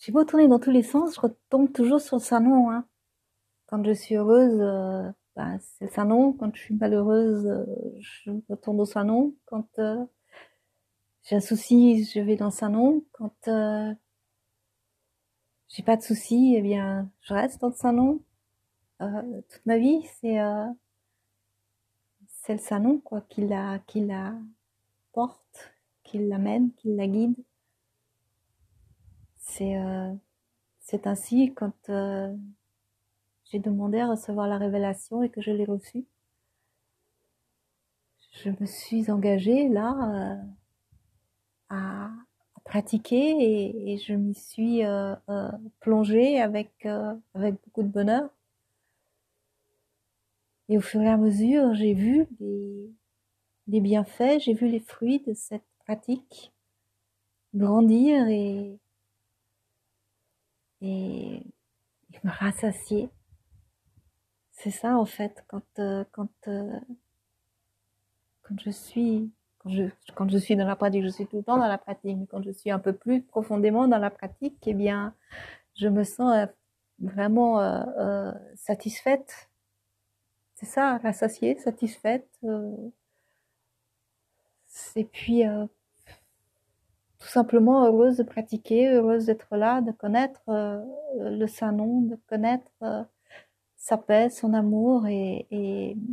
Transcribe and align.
J'ai 0.00 0.12
beau 0.12 0.24
tourner 0.24 0.48
dans 0.48 0.58
tous 0.58 0.70
les 0.70 0.82
sens, 0.82 1.14
je 1.14 1.20
retombe 1.20 1.72
toujours 1.72 2.00
sur 2.00 2.16
le 2.16 2.22
salon. 2.22 2.70
Hein. 2.70 2.86
Quand 3.66 3.84
je 3.84 3.92
suis 3.92 4.16
heureuse, 4.16 4.58
euh, 4.60 5.10
bah, 5.36 5.58
c'est 5.60 5.90
le. 5.90 6.32
Quand 6.32 6.54
je 6.54 6.60
suis 6.60 6.74
malheureuse, 6.74 7.46
euh, 7.46 7.66
je 8.00 8.30
retourne 8.48 8.80
au 8.80 8.86
salon. 8.86 9.34
Quand 9.44 9.68
euh, 9.78 10.04
j'ai 11.22 11.36
un 11.36 11.40
souci, 11.40 12.04
je 12.04 12.20
vais 12.20 12.36
dans 12.36 12.46
le 12.46 12.50
salon. 12.50 13.04
Quand 13.12 13.34
j'ai 15.68 15.82
pas 15.84 15.96
de 15.96 16.02
souci, 16.02 16.54
eh 16.56 16.62
bien, 16.62 17.10
je 17.20 17.34
reste 17.34 17.60
dans 17.60 17.68
le 17.68 17.74
salon. 17.74 18.20
toute 18.98 19.66
ma 19.66 19.78
vie, 19.78 20.02
c'est 20.14 20.38
le 22.54 22.58
salon 22.58 22.98
quoi 22.98 23.20
qui 23.22 23.46
la 23.46 23.78
qui 23.86 24.00
la 24.04 24.34
porte, 25.12 25.72
qui 26.04 26.18
l'amène, 26.18 26.72
qui 26.74 26.94
la 26.94 27.06
guide. 27.06 27.36
C'est 29.50 29.76
euh, 29.76 30.14
ainsi 31.04 31.52
quand 31.54 31.88
euh, 31.88 32.32
j'ai 33.50 33.58
demandé 33.58 33.98
à 33.98 34.08
recevoir 34.08 34.46
la 34.46 34.58
révélation 34.58 35.24
et 35.24 35.28
que 35.28 35.42
je 35.42 35.50
l'ai 35.50 35.64
reçue. 35.64 36.04
Je 38.30 38.50
me 38.50 38.64
suis 38.64 39.10
engagée 39.10 39.68
là 39.68 39.96
euh, 40.14 40.36
à, 41.68 42.10
pratiquer 42.64 43.16
et, 43.16 43.92
et 43.92 43.98
je 43.98 44.12
m'y 44.12 44.34
suis 44.34 44.82
plongée 45.80 46.40
avec 46.40 46.86
avec 47.34 47.54
beaucoup 47.64 47.82
de 47.82 47.88
bonheur. 47.88 48.30
Et 50.68 50.78
au 50.78 50.80
fur 50.80 51.00
et 51.00 51.08
à 51.08 51.16
mesure, 51.16 51.74
j'ai 51.74 51.94
vu 51.94 52.28
les, 52.38 52.92
les 53.66 53.80
bienfaits, 53.80 54.38
j'ai 54.38 54.52
vu 54.54 54.68
les 54.68 54.78
fruits 54.78 55.18
de 55.26 55.34
cette 55.34 55.64
pratique 55.84 56.52
grandir 57.52 58.28
et, 58.28 58.78
et, 60.80 61.42
me 62.24 62.30
rassasier. 62.30 63.08
C'est 64.52 64.70
ça 64.70 64.98
en 64.98 65.06
fait 65.06 65.42
quand 65.48 65.62
euh, 65.78 66.04
quand 66.12 66.28
euh, 66.48 66.78
quand 68.42 68.60
je 68.60 68.70
suis 68.70 69.32
quand 69.58 69.70
je 69.70 69.84
quand 70.14 70.28
je 70.28 70.36
suis 70.38 70.56
dans 70.56 70.66
la 70.66 70.76
pratique, 70.76 71.02
je 71.02 71.08
suis 71.08 71.26
tout 71.26 71.38
le 71.38 71.42
temps 71.44 71.56
dans 71.56 71.68
la 71.68 71.78
pratique, 71.78 72.16
mais 72.18 72.26
quand 72.26 72.42
je 72.42 72.50
suis 72.50 72.70
un 72.70 72.78
peu 72.78 72.92
plus 72.92 73.22
profondément 73.22 73.88
dans 73.88 73.98
la 73.98 74.10
pratique, 74.10 74.58
eh 74.66 74.74
bien 74.74 75.14
je 75.76 75.88
me 75.88 76.04
sens 76.04 76.34
euh, 76.34 76.46
vraiment 76.98 77.58
satisfaite. 78.56 79.48
C'est 80.56 80.66
ça, 80.66 80.98
rassasiée, 80.98 81.56
satisfaite. 81.58 82.28
et 84.96 85.04
puis 85.04 85.44
tout 87.20 87.28
simplement 87.28 87.84
heureuse 87.84 88.16
de 88.16 88.22
pratiquer, 88.22 88.88
heureuse 88.88 89.26
d'être 89.26 89.54
là, 89.56 89.82
de 89.82 89.92
connaître 89.92 90.40
euh, 90.48 90.82
le 91.16 91.46
Saint-Nom, 91.46 92.00
de 92.00 92.16
connaître 92.28 92.72
euh, 92.82 93.04
sa 93.76 93.98
paix, 93.98 94.30
son 94.30 94.54
amour 94.54 95.06
et, 95.06 95.46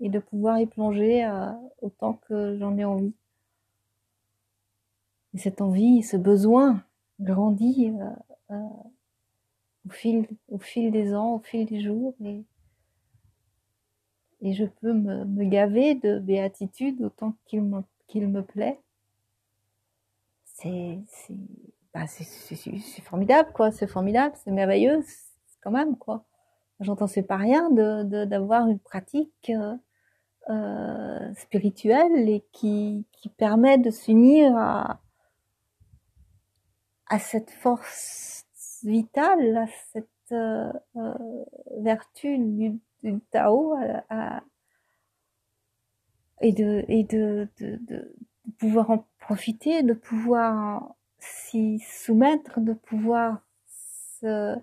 de 0.00 0.18
pouvoir 0.20 0.60
y 0.60 0.66
plonger 0.66 1.24
euh, 1.24 1.50
autant 1.82 2.14
que 2.28 2.56
j'en 2.58 2.78
ai 2.78 2.84
envie. 2.84 3.14
Et 5.34 5.38
cette 5.38 5.60
envie, 5.60 6.02
ce 6.02 6.16
besoin 6.16 6.82
grandit 7.18 7.92
au, 8.50 9.88
fil, 9.90 10.26
des 10.92 11.14
ans, 11.14 11.34
au 11.34 11.38
fil 11.40 11.66
des 11.66 11.80
jours 11.80 12.14
et, 12.20 12.44
je 14.52 14.64
peux 14.64 14.92
me, 14.92 15.44
gaver 15.44 15.94
de 15.94 16.18
béatitude 16.18 17.00
autant 17.02 17.34
qu'il 17.46 17.62
me 17.62 18.42
plaît 18.42 18.78
c'est 20.62 21.34
bah 21.94 22.06
formidable 23.02 23.52
quoi. 23.52 23.70
C'est 23.70 23.86
formidable 23.86 24.34
c'est 24.42 24.50
merveilleux 24.50 25.04
quand 25.62 25.70
même 25.70 25.96
quoi. 25.96 26.24
J'entends 26.80 27.06
c'est 27.06 27.22
pas 27.22 27.36
rien 27.36 27.70
de 27.70 28.24
d'avoir 28.24 28.66
une 28.68 28.78
pratique 28.78 29.50
euh, 29.50 29.76
euh, 30.50 31.34
spirituelle 31.34 32.28
et 32.28 32.44
qui 32.52 33.06
qui 33.12 33.28
permet 33.28 33.78
de 33.78 33.90
s'unir 33.90 34.56
à 34.56 35.00
à 37.08 37.18
cette 37.18 37.50
force 37.50 38.44
vitale 38.84 39.56
à 39.56 39.66
cette 39.92 40.08
euh, 40.32 40.72
vertu 41.78 42.38
du, 42.38 42.80
Tao 43.30 43.76
et 46.40 46.52
de 46.52 46.84
et 46.88 47.04
de, 47.04 47.48
de, 47.58 47.78
de 47.82 48.14
pouvoir 48.58 48.90
en 48.90 49.04
profiter, 49.32 49.82
de 49.82 49.94
pouvoir 49.94 50.94
s'y 51.18 51.78
soumettre, 51.78 52.60
de 52.60 52.74
pouvoir 52.74 53.40
se, 54.20 54.58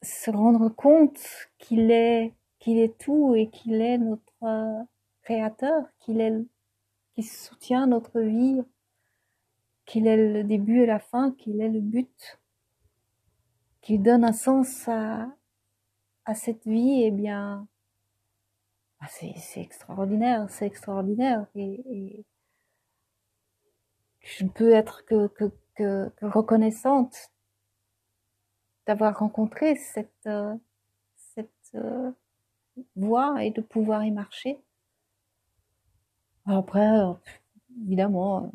se 0.00 0.30
rendre 0.30 0.68
compte 0.68 1.18
qu'il 1.58 1.90
est, 1.90 2.32
qu'il 2.60 2.78
est 2.78 2.96
tout 2.98 3.34
et 3.34 3.48
qu'il 3.48 3.80
est 3.80 3.98
notre 3.98 4.86
créateur, 5.22 5.86
qu'il 5.98 6.20
est, 6.20 6.32
qui 7.16 7.24
soutient 7.24 7.88
notre 7.88 8.20
vie, 8.20 8.62
qu'il 9.86 10.06
est 10.06 10.32
le 10.32 10.44
début 10.44 10.82
et 10.82 10.86
la 10.86 11.00
fin, 11.00 11.32
qu'il 11.32 11.60
est 11.60 11.68
le 11.68 11.80
but, 11.80 12.38
qu'il 13.80 14.02
donne 14.02 14.22
un 14.22 14.32
sens 14.32 14.86
à, 14.86 15.26
à 16.26 16.34
cette 16.36 16.64
vie, 16.64 17.02
eh 17.02 17.10
bien, 17.10 17.66
ah, 19.00 19.08
c'est 19.08 19.60
extraordinaire, 19.60 20.46
c'est 20.48 20.66
extraordinaire. 20.66 21.48
Et, 21.56 22.24
je 24.36 24.44
ne 24.44 24.48
peux 24.48 24.72
être 24.72 25.04
que, 25.04 25.26
que, 25.28 25.50
que, 25.74 26.10
reconnaissante 26.22 27.32
d'avoir 28.86 29.18
rencontré 29.18 29.76
cette, 29.76 30.26
euh, 30.26 30.54
cette 31.16 31.72
euh, 31.74 32.10
voie 32.96 33.44
et 33.44 33.50
de 33.50 33.60
pouvoir 33.60 34.04
y 34.04 34.10
marcher. 34.10 34.60
Après, 36.46 36.98
euh, 37.00 37.12
évidemment, 37.82 38.52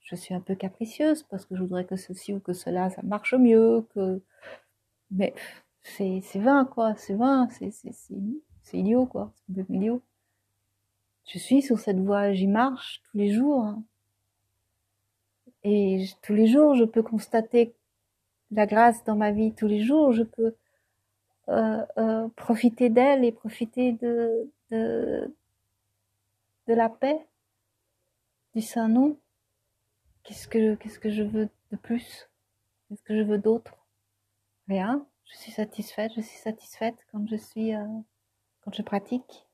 je 0.00 0.16
suis 0.16 0.34
un 0.34 0.40
peu 0.40 0.54
capricieuse 0.54 1.22
parce 1.24 1.44
que 1.46 1.56
je 1.56 1.62
voudrais 1.62 1.84
que 1.84 1.96
ceci 1.96 2.32
ou 2.34 2.40
que 2.40 2.52
cela, 2.52 2.90
ça 2.90 3.02
marche 3.02 3.34
mieux, 3.34 3.86
que, 3.94 4.20
mais 5.10 5.34
c'est, 5.82 6.20
vain, 6.36 6.64
quoi, 6.64 6.94
c'est 6.96 7.14
vain, 7.14 7.48
c'est, 7.50 7.70
idiot, 8.72 9.06
quoi, 9.06 9.32
c'est 9.34 9.54
peu 9.54 9.74
idiot. 9.74 10.02
Je 11.26 11.38
suis 11.38 11.62
sur 11.62 11.78
cette 11.78 12.00
voie, 12.00 12.32
j'y 12.32 12.46
marche 12.46 13.02
tous 13.10 13.18
les 13.18 13.32
jours. 13.32 13.64
Hein. 13.64 13.82
Et 15.64 16.04
tous 16.22 16.34
les 16.34 16.46
jours, 16.46 16.74
je 16.74 16.84
peux 16.84 17.02
constater 17.02 17.74
la 18.50 18.66
grâce 18.66 19.02
dans 19.04 19.16
ma 19.16 19.32
vie. 19.32 19.54
Tous 19.54 19.66
les 19.66 19.82
jours, 19.82 20.12
je 20.12 20.22
peux 20.22 20.54
euh, 21.48 21.84
euh, 21.96 22.28
profiter 22.36 22.90
d'elle 22.90 23.24
et 23.24 23.32
profiter 23.32 23.92
de, 23.92 24.50
de, 24.70 25.34
de 26.68 26.74
la 26.74 26.90
paix, 26.90 27.26
du 28.54 28.60
Saint-Nom. 28.60 29.18
Qu'est-ce 30.22 30.46
que, 30.48 30.74
qu'est-ce 30.76 30.98
que 30.98 31.10
je 31.10 31.22
veux 31.22 31.48
de 31.72 31.76
plus? 31.76 32.28
Qu'est-ce 32.88 33.02
que 33.02 33.16
je 33.16 33.22
veux 33.22 33.38
d'autre? 33.38 33.74
Rien. 34.68 35.06
Je 35.24 35.36
suis 35.38 35.52
satisfaite. 35.52 36.12
Je 36.14 36.20
suis 36.20 36.38
satisfaite 36.38 36.96
quand 37.10 37.26
je 37.26 37.36
suis, 37.36 37.74
euh, 37.74 37.86
quand 38.60 38.74
je 38.74 38.82
pratique. 38.82 39.46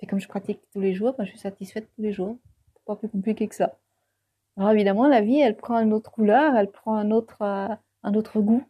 Et 0.00 0.06
comme 0.06 0.20
je 0.20 0.28
pratique 0.28 0.60
tous 0.72 0.80
les 0.80 0.94
jours, 0.94 1.14
ben, 1.16 1.24
je 1.24 1.30
suis 1.30 1.38
satisfaite 1.38 1.88
tous 1.94 2.02
les 2.02 2.12
jours. 2.12 2.38
C'est 2.74 2.84
pas 2.84 2.96
plus 2.96 3.08
compliqué 3.08 3.48
que 3.48 3.54
ça. 3.54 3.76
Alors 4.58 4.72
évidemment, 4.72 5.06
la 5.06 5.20
vie, 5.20 5.38
elle 5.38 5.56
prend 5.56 5.78
une 5.78 5.92
autre 5.92 6.10
couleur, 6.10 6.56
elle 6.56 6.70
prend 6.72 6.96
un 6.96 7.12
autre, 7.12 7.42
euh, 7.42 7.68
un 8.02 8.14
autre 8.14 8.40
goût. 8.40 8.64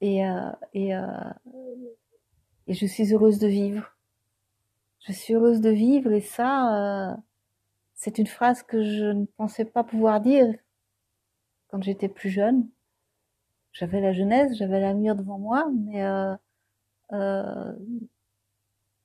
Et, 0.00 0.26
euh, 0.26 0.50
et, 0.72 0.96
euh, 0.96 1.02
et 2.66 2.72
je 2.72 2.86
suis 2.86 3.12
heureuse 3.12 3.38
de 3.38 3.46
vivre. 3.46 3.94
Je 5.00 5.12
suis 5.12 5.34
heureuse 5.34 5.60
de 5.60 5.68
vivre 5.68 6.12
et 6.12 6.22
ça, 6.22 7.10
euh, 7.12 7.16
c'est 7.94 8.16
une 8.18 8.26
phrase 8.26 8.62
que 8.62 8.82
je 8.82 9.04
ne 9.04 9.26
pensais 9.26 9.66
pas 9.66 9.84
pouvoir 9.84 10.22
dire 10.22 10.54
quand 11.68 11.82
j'étais 11.82 12.08
plus 12.08 12.30
jeune. 12.30 12.66
J'avais 13.72 14.00
la 14.00 14.14
jeunesse, 14.14 14.56
j'avais 14.56 14.80
l'avenir 14.80 15.14
devant 15.14 15.38
moi, 15.38 15.70
mais 15.74 16.02
euh, 16.06 16.34
je 17.10 18.06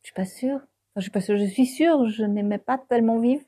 suis 0.04 0.14
pas 0.14 0.26
sûre. 0.26 0.62
Je 0.96 1.02
suis 1.02 1.12
pas 1.12 1.22
sûre, 1.22 1.38
je 1.38 1.46
suis 1.46 1.66
sûre, 1.66 2.08
je 2.08 2.24
n'aimais 2.24 2.60
pas 2.60 2.78
tellement 2.78 3.20
vivre 3.20 3.44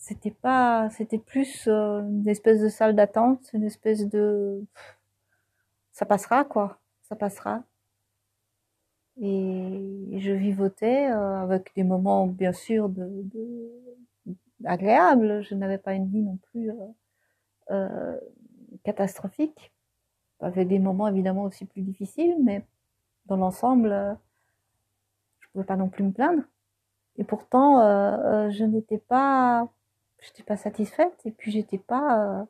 c'était 0.00 0.30
pas, 0.30 0.88
c'était 0.90 1.18
plus 1.18 1.68
euh, 1.68 2.00
une 2.00 2.26
espèce 2.28 2.60
de 2.60 2.68
salle 2.68 2.96
d'attente, 2.96 3.50
une 3.52 3.64
espèce 3.64 4.08
de, 4.08 4.64
ça 5.92 6.06
passera 6.06 6.44
quoi, 6.44 6.78
ça 7.02 7.14
passera. 7.16 7.62
Et 9.20 10.18
je 10.18 10.32
vivotais 10.32 11.10
euh, 11.10 11.42
avec 11.42 11.72
des 11.76 11.84
moments 11.84 12.26
bien 12.26 12.54
sûr 12.54 12.88
de, 12.88 13.06
de 13.24 14.34
agréables. 14.64 15.42
Je 15.42 15.54
n'avais 15.54 15.76
pas 15.78 15.92
une 15.92 16.08
vie 16.08 16.22
non 16.22 16.38
plus 16.50 16.70
euh, 16.70 16.74
euh, 17.70 18.18
catastrophique, 18.82 19.72
avec 20.40 20.68
des 20.68 20.78
moments 20.78 21.08
évidemment 21.08 21.42
aussi 21.42 21.66
plus 21.66 21.82
difficiles, 21.82 22.36
mais 22.42 22.64
dans 23.26 23.36
l'ensemble, 23.36 24.16
je 25.40 25.48
pouvais 25.52 25.64
pas 25.64 25.76
non 25.76 25.90
plus 25.90 26.04
me 26.04 26.12
plaindre. 26.12 26.42
Et 27.18 27.24
pourtant, 27.24 27.80
je 28.48 28.64
n'étais 28.64 28.98
pas 28.98 29.68
j'étais 30.20 30.42
pas 30.42 30.56
satisfaite 30.56 31.20
et 31.24 31.30
puis 31.30 31.50
j'étais 31.50 31.78
pas, 31.78 32.40
euh, 32.40 32.44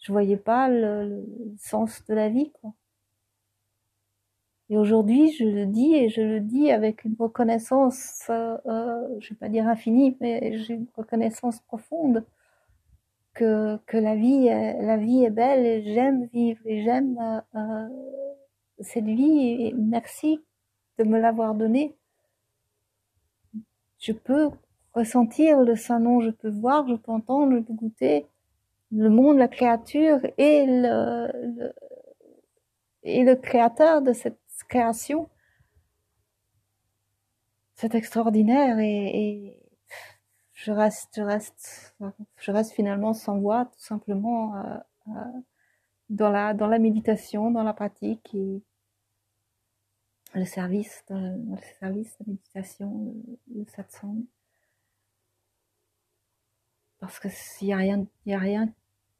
je 0.00 0.12
voyais 0.12 0.36
pas 0.36 0.68
le, 0.68 1.08
le, 1.08 1.26
sens 1.58 2.04
de 2.06 2.14
la 2.14 2.28
vie, 2.28 2.50
quoi. 2.60 2.72
Et 4.70 4.78
aujourd'hui, 4.78 5.32
je 5.32 5.44
le 5.44 5.66
dis 5.66 5.94
et 5.94 6.08
je 6.08 6.22
le 6.22 6.40
dis 6.40 6.70
avec 6.70 7.04
une 7.04 7.14
reconnaissance, 7.18 8.22
euh, 8.30 8.56
euh 8.66 9.18
je 9.20 9.30
vais 9.30 9.36
pas 9.36 9.48
dire 9.50 9.68
infinie, 9.68 10.16
mais 10.20 10.58
j'ai 10.58 10.74
une 10.74 10.86
reconnaissance 10.96 11.60
profonde 11.60 12.24
que 13.34 13.76
que 13.86 13.98
la 13.98 14.14
vie, 14.16 14.46
est, 14.46 14.80
la 14.82 14.96
vie 14.96 15.24
est 15.24 15.30
belle 15.30 15.66
et 15.66 15.94
j'aime 15.94 16.26
vivre 16.32 16.60
et 16.66 16.82
j'aime 16.84 17.18
euh, 17.20 17.40
euh 17.56 17.88
cette 18.80 19.04
vie 19.04 19.66
et 19.66 19.74
merci 19.76 20.40
de 20.98 21.04
me 21.04 21.18
l'avoir 21.20 21.54
donnée. 21.54 21.94
Je 23.98 24.12
peux 24.12 24.50
ressentir 24.94 25.60
le 25.60 25.76
Saint-Nom, 25.76 26.20
je 26.20 26.30
peux 26.30 26.50
voir, 26.50 26.86
je 26.88 26.94
peux 26.94 27.12
entendre, 27.12 27.54
je 27.54 27.60
peux 27.60 27.72
goûter 27.72 28.26
le 28.92 29.08
monde, 29.08 29.38
la 29.38 29.48
créature 29.48 30.20
et 30.38 30.66
le, 30.66 31.30
le 31.56 31.72
et 33.04 33.24
le 33.24 33.34
créateur 33.34 34.02
de 34.02 34.12
cette 34.12 34.38
création. 34.68 35.28
C'est 37.74 37.94
extraordinaire 37.94 38.78
et, 38.78 39.48
et, 39.48 39.58
je 40.52 40.70
reste, 40.70 41.16
je 41.16 41.22
reste, 41.22 41.96
je 42.36 42.52
reste 42.52 42.72
finalement 42.72 43.14
sans 43.14 43.38
voix, 43.38 43.64
tout 43.64 43.80
simplement 43.80 44.56
euh, 44.56 44.76
euh, 45.08 45.40
dans 46.08 46.30
la 46.30 46.54
dans 46.54 46.68
la 46.68 46.78
méditation, 46.78 47.50
dans 47.50 47.64
la 47.64 47.72
pratique 47.72 48.32
et 48.34 48.62
le 50.34 50.44
service, 50.44 51.04
le 51.10 51.56
service 51.80 52.16
de 52.20 52.30
méditation, 52.30 53.14
le, 53.48 53.60
le 53.60 53.64
satsang. 53.66 54.24
Parce 57.12 57.20
que 57.20 57.28
s'il 57.28 57.68
y 57.68 57.72
a 57.74 57.76
rien, 57.76 58.06
il 58.24 58.32
a 58.32 58.38
rien 58.38 58.72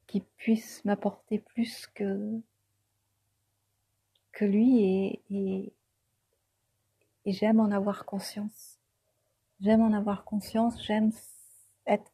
qui 0.06 0.22
puisse 0.38 0.82
m'apporter 0.86 1.40
plus 1.40 1.86
que 1.88 2.40
que 4.32 4.46
lui 4.46 4.82
et, 4.82 5.22
et, 5.28 5.74
et 7.26 7.32
j'aime 7.32 7.60
en 7.60 7.70
avoir 7.70 8.06
conscience. 8.06 8.78
J'aime 9.60 9.82
en 9.82 9.92
avoir 9.92 10.24
conscience, 10.24 10.82
j'aime 10.82 11.12
être, 11.86 12.10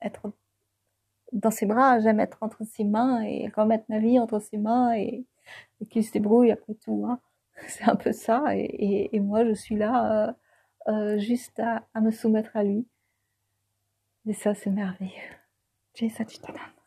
être 0.00 0.32
dans 1.30 1.52
ses 1.52 1.66
bras, 1.66 2.00
j'aime 2.00 2.18
être 2.18 2.38
entre 2.40 2.64
ses 2.64 2.82
mains 2.82 3.22
et 3.22 3.46
remettre 3.54 3.84
ma 3.88 4.00
vie 4.00 4.18
entre 4.18 4.40
ses 4.40 4.58
mains 4.58 4.92
et, 4.96 5.24
qu'il 5.88 6.04
se 6.04 6.10
débrouille 6.10 6.50
après 6.50 6.74
tout. 6.74 7.06
Hein. 7.08 7.20
C'est 7.68 7.84
un 7.84 7.94
peu 7.94 8.10
ça 8.10 8.56
et, 8.56 8.62
et, 8.62 9.14
et, 9.14 9.20
moi 9.20 9.44
je 9.44 9.52
suis 9.52 9.76
là 9.76 10.30
euh, 10.30 10.32
euh, 10.88 11.18
juste 11.18 11.60
à, 11.60 11.86
à, 11.94 12.00
me 12.00 12.10
soumettre 12.10 12.56
à 12.56 12.64
lui. 12.64 12.88
Et 14.26 14.34
ça 14.34 14.54
c'est 14.54 14.70
merveilleux. 14.70 15.36
Jai 15.94 16.08
Satchitananda. 16.08 16.81